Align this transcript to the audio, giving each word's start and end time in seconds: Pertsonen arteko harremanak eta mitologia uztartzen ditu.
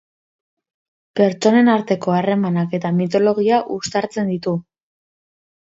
Pertsonen 1.19 1.69
arteko 1.75 2.15
harremanak 2.21 2.73
eta 2.79 2.93
mitologia 3.03 3.63
uztartzen 3.79 4.37
ditu. 4.37 4.57